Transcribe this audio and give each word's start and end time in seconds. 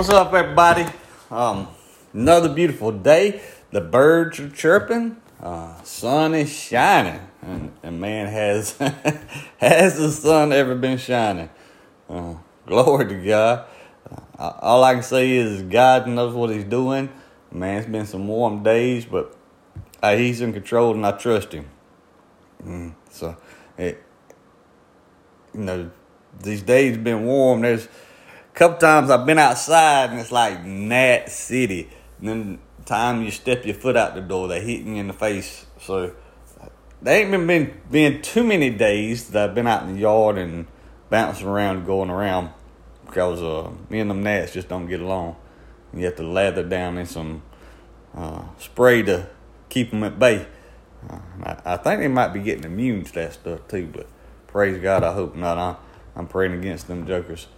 What's 0.00 0.08
up, 0.08 0.32
everybody? 0.32 0.86
Um, 1.30 1.68
another 2.14 2.48
beautiful 2.48 2.90
day. 2.90 3.42
The 3.70 3.82
birds 3.82 4.40
are 4.40 4.48
chirping. 4.48 5.20
Uh, 5.38 5.82
sun 5.82 6.34
is 6.34 6.50
shining, 6.50 7.20
and, 7.42 7.70
and 7.82 8.00
man, 8.00 8.26
has 8.28 8.78
has 9.58 9.98
the 9.98 10.10
sun 10.10 10.54
ever 10.54 10.74
been 10.74 10.96
shining? 10.96 11.50
Uh, 12.08 12.36
glory 12.64 13.08
to 13.08 13.14
God. 13.22 13.66
Uh, 14.38 14.52
all 14.62 14.84
I 14.84 14.94
can 14.94 15.02
say 15.02 15.32
is 15.32 15.60
God 15.64 16.08
knows 16.08 16.34
what 16.34 16.48
He's 16.48 16.64
doing. 16.64 17.10
Man, 17.52 17.76
it's 17.76 17.86
been 17.86 18.06
some 18.06 18.26
warm 18.26 18.62
days, 18.62 19.04
but 19.04 19.36
uh, 20.02 20.16
He's 20.16 20.40
in 20.40 20.54
control, 20.54 20.94
and 20.94 21.04
I 21.04 21.12
trust 21.12 21.52
Him. 21.52 21.68
Mm, 22.64 22.94
so, 23.10 23.36
it, 23.76 24.02
you 25.52 25.60
know, 25.60 25.90
these 26.40 26.62
days 26.62 26.96
been 26.96 27.26
warm. 27.26 27.60
There's 27.60 27.86
couple 28.54 28.78
times 28.78 29.10
I've 29.10 29.26
been 29.26 29.38
outside 29.38 30.10
and 30.10 30.20
it's 30.20 30.32
like 30.32 30.64
Gnat 30.64 31.30
City. 31.30 31.88
And 32.18 32.28
then 32.28 32.58
the 32.78 32.84
time 32.84 33.22
you 33.22 33.30
step 33.30 33.64
your 33.64 33.74
foot 33.74 33.96
out 33.96 34.14
the 34.14 34.20
door, 34.20 34.48
they 34.48 34.60
hitting 34.60 34.96
you 34.96 35.00
in 35.00 35.06
the 35.06 35.12
face. 35.12 35.66
So 35.80 36.14
they 37.02 37.22
ain't 37.22 37.30
been, 37.30 37.46
been 37.46 37.80
been 37.90 38.22
too 38.22 38.44
many 38.44 38.70
days 38.70 39.30
that 39.30 39.50
I've 39.50 39.54
been 39.54 39.66
out 39.66 39.84
in 39.84 39.94
the 39.94 40.00
yard 40.00 40.38
and 40.38 40.66
bouncing 41.08 41.46
around, 41.46 41.86
going 41.86 42.10
around 42.10 42.50
because 43.06 43.42
uh, 43.42 43.70
me 43.88 44.00
and 44.00 44.10
them 44.10 44.22
gnats 44.22 44.52
just 44.52 44.68
don't 44.68 44.86
get 44.86 45.00
along. 45.00 45.36
You 45.92 46.04
have 46.04 46.16
to 46.16 46.22
lather 46.22 46.62
down 46.62 46.98
in 46.98 47.06
some 47.06 47.42
uh, 48.14 48.44
spray 48.58 49.02
to 49.02 49.28
keep 49.68 49.90
them 49.90 50.04
at 50.04 50.18
bay. 50.18 50.46
Uh, 51.08 51.18
I, 51.42 51.74
I, 51.74 51.76
think 51.76 52.00
they 52.00 52.08
might 52.08 52.28
be 52.28 52.40
getting 52.40 52.64
immune 52.64 53.04
to 53.04 53.12
that 53.14 53.32
stuff 53.32 53.66
too, 53.68 53.88
but 53.92 54.06
praise 54.46 54.80
God, 54.80 55.02
I 55.02 55.12
hope 55.12 55.34
not. 55.34 55.58
I'm, 55.58 55.76
I'm 56.14 56.26
praying 56.26 56.52
against 56.52 56.88
them 56.88 57.06
jokers. 57.06 57.48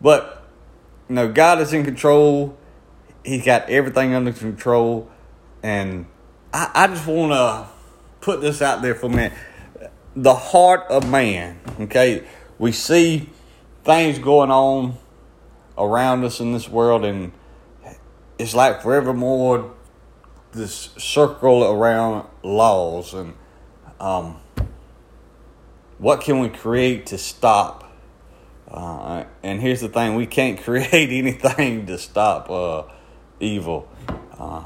But, 0.00 0.44
know, 1.14 1.30
God 1.30 1.60
is 1.60 1.72
in 1.72 1.84
control. 1.84 2.56
He's 3.24 3.44
got 3.44 3.68
everything 3.68 4.14
under 4.14 4.32
control. 4.32 5.10
And 5.62 6.06
I, 6.52 6.70
I 6.74 6.86
just 6.86 7.06
want 7.06 7.32
to 7.32 7.68
put 8.20 8.40
this 8.40 8.62
out 8.62 8.82
there 8.82 8.94
for 8.94 9.06
a 9.06 9.10
minute. 9.10 9.32
The 10.16 10.34
heart 10.34 10.86
of 10.90 11.08
man, 11.08 11.60
okay? 11.80 12.24
We 12.58 12.72
see 12.72 13.28
things 13.84 14.18
going 14.18 14.50
on 14.50 14.96
around 15.78 16.24
us 16.24 16.40
in 16.40 16.52
this 16.52 16.68
world, 16.68 17.04
and 17.04 17.32
it's 18.38 18.54
like 18.54 18.82
forevermore 18.82 19.74
this 20.52 20.90
circle 20.98 21.64
around 21.64 22.26
laws 22.42 23.14
and 23.14 23.34
um, 24.00 24.40
what 25.98 26.20
can 26.22 26.40
we 26.40 26.48
create 26.48 27.06
to 27.06 27.18
stop 27.18 27.89
uh, 28.70 29.24
and 29.42 29.60
here's 29.60 29.80
the 29.80 29.88
thing: 29.88 30.14
we 30.14 30.26
can't 30.26 30.60
create 30.62 31.10
anything 31.10 31.86
to 31.86 31.98
stop 31.98 32.50
uh, 32.50 32.84
evil. 33.40 33.88
Uh, 34.38 34.64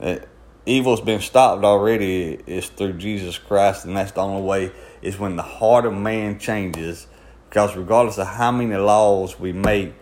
it, 0.00 0.28
evil's 0.66 1.00
been 1.00 1.20
stopped 1.20 1.64
already. 1.64 2.40
It's 2.46 2.68
through 2.68 2.94
Jesus 2.94 3.38
Christ, 3.38 3.84
and 3.84 3.96
that's 3.96 4.12
the 4.12 4.20
only 4.20 4.42
way. 4.42 4.72
Is 5.02 5.18
when 5.18 5.36
the 5.36 5.42
heart 5.42 5.84
of 5.84 5.92
man 5.92 6.38
changes. 6.38 7.06
Because 7.48 7.76
regardless 7.76 8.18
of 8.18 8.26
how 8.26 8.50
many 8.50 8.74
laws 8.74 9.38
we 9.38 9.52
make, 9.52 9.94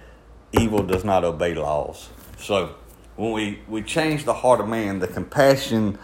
evil 0.52 0.82
does 0.82 1.04
not 1.04 1.22
obey 1.22 1.54
laws. 1.54 2.08
So 2.38 2.76
when 3.16 3.32
we, 3.32 3.58
we 3.68 3.82
change 3.82 4.24
the 4.24 4.32
heart 4.32 4.60
of 4.60 4.68
man, 4.68 5.00
the 5.00 5.06
compassion 5.06 5.98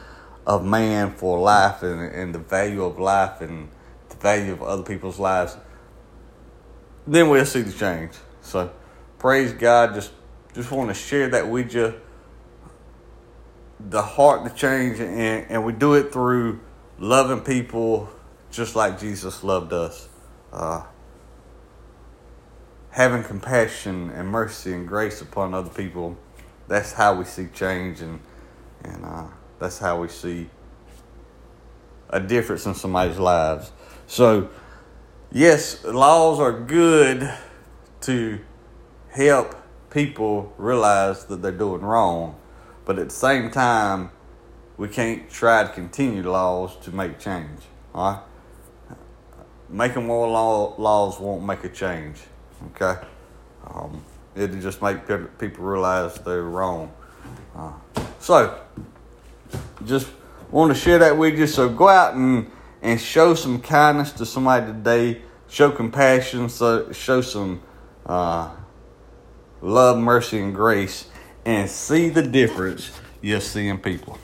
of 0.47 0.65
man 0.65 1.13
for 1.13 1.39
life 1.39 1.83
and, 1.83 2.01
and 2.01 2.35
the 2.35 2.39
value 2.39 2.85
of 2.85 2.99
life 2.99 3.41
and 3.41 3.71
the 4.11 4.17
value 4.17 4.53
of 4.53 4.63
other 4.63 4.83
people's 4.83 5.19
lives 5.19 5.57
then 7.09 7.31
we'll 7.31 7.47
see 7.47 7.63
the 7.63 7.73
change. 7.73 8.13
So 8.43 8.71
praise 9.19 9.53
God. 9.53 9.95
Just 9.95 10.13
just 10.55 10.71
want 10.71 10.89
to 10.89 10.95
share 10.95 11.29
that 11.31 11.49
with 11.49 11.75
you. 11.75 11.95
The 13.81 14.03
heart 14.03 14.45
to 14.45 14.55
change 14.55 15.01
and, 15.01 15.47
and 15.49 15.65
we 15.65 15.73
do 15.73 15.95
it 15.95 16.13
through 16.13 16.61
loving 16.99 17.41
people 17.41 18.11
just 18.51 18.77
like 18.77 18.99
Jesus 18.99 19.43
loved 19.43 19.73
us. 19.73 20.09
Uh, 20.53 20.85
having 22.91 23.23
compassion 23.23 24.11
and 24.11 24.29
mercy 24.29 24.73
and 24.73 24.87
grace 24.87 25.21
upon 25.21 25.55
other 25.55 25.71
people. 25.71 26.17
That's 26.67 26.93
how 26.93 27.15
we 27.15 27.25
see 27.25 27.49
change 27.55 28.01
and 28.01 28.21
and 28.85 29.05
uh, 29.05 29.27
that's 29.59 29.79
how 29.79 30.01
we 30.01 30.09
see 30.09 30.51
a 32.11 32.21
difference 32.21 32.67
in 32.67 32.75
somebody's 32.75 33.19
lives. 33.19 33.73
So 34.07 34.51
yes, 35.33 35.85
laws 35.85 36.39
are 36.39 36.53
good 36.53 37.33
to 38.03 38.41
help 39.11 39.55
people 39.91 40.53
realize 40.59 41.25
that 41.27 41.43
they're 41.43 41.53
doing 41.53 41.83
wrong, 41.83 42.39
but 42.85 42.99
at 42.99 43.09
the 43.09 43.15
same 43.15 43.51
time, 43.51 44.11
we 44.77 44.89
can't 44.89 45.29
try 45.31 45.65
to 45.65 45.69
continue 45.71 46.23
laws 46.23 46.77
to 46.85 46.95
make 46.95 47.19
change. 47.19 47.61
All 47.95 48.13
right, 48.13 48.97
making 49.69 50.07
more 50.07 50.29
law, 50.29 50.75
laws 50.79 51.19
won't 51.19 51.45
make 51.45 51.65
a 51.65 51.69
change. 51.69 52.19
Okay, 52.71 53.01
um, 53.67 54.05
it'll 54.35 54.61
just 54.61 54.83
make 54.83 55.07
people 55.39 55.65
realize 55.65 56.15
they're 56.17 56.43
wrong. 56.43 56.93
Uh, 57.57 57.73
so, 58.21 58.61
just 59.85 60.09
want 60.51 60.73
to 60.73 60.79
share 60.79 60.99
that 60.99 61.17
with 61.17 61.39
you. 61.39 61.47
So 61.47 61.69
go 61.69 61.89
out 61.89 62.15
and 62.15 62.51
and 62.83 63.01
show 63.01 63.35
some 63.35 63.61
kindness 63.61 64.13
to 64.13 64.27
somebody 64.27 64.67
today. 64.67 65.23
Show 65.49 65.71
compassion, 65.71 66.49
so 66.49 66.93
show 66.93 67.23
some 67.23 67.63
uh, 68.05 68.51
love, 69.63 69.99
mercy, 69.99 70.39
and 70.41 70.55
grace, 70.55 71.09
and 71.45 71.71
see 71.71 72.11
the 72.11 72.23
difference 72.23 72.91
you'll 73.23 73.41
see 73.41 73.69
in 73.69 73.79
people. 73.79 74.19